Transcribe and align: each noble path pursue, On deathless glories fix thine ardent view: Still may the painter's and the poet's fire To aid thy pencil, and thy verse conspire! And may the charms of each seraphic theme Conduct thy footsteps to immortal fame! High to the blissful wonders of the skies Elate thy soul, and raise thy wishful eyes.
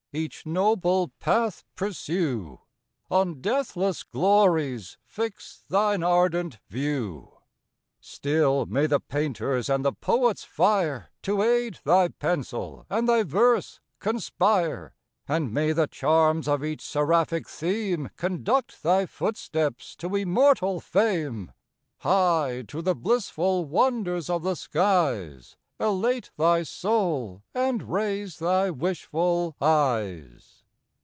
each 0.13 0.45
noble 0.45 1.07
path 1.21 1.63
pursue, 1.73 2.59
On 3.09 3.39
deathless 3.39 4.03
glories 4.03 4.97
fix 5.05 5.63
thine 5.69 6.03
ardent 6.03 6.59
view: 6.67 7.37
Still 8.01 8.65
may 8.65 8.87
the 8.87 8.99
painter's 8.99 9.69
and 9.69 9.85
the 9.85 9.93
poet's 9.93 10.43
fire 10.43 11.11
To 11.21 11.41
aid 11.41 11.79
thy 11.85 12.09
pencil, 12.09 12.85
and 12.89 13.07
thy 13.07 13.23
verse 13.23 13.79
conspire! 14.01 14.93
And 15.29 15.53
may 15.53 15.71
the 15.71 15.87
charms 15.87 16.45
of 16.45 16.61
each 16.61 16.81
seraphic 16.81 17.47
theme 17.47 18.09
Conduct 18.17 18.83
thy 18.83 19.05
footsteps 19.05 19.95
to 19.95 20.13
immortal 20.13 20.81
fame! 20.81 21.53
High 21.99 22.65
to 22.67 22.81
the 22.81 22.95
blissful 22.95 23.63
wonders 23.63 24.29
of 24.29 24.43
the 24.43 24.55
skies 24.57 25.55
Elate 25.79 26.29
thy 26.37 26.61
soul, 26.61 27.41
and 27.55 27.91
raise 27.91 28.37
thy 28.37 28.69
wishful 28.69 29.55
eyes. 29.59 30.59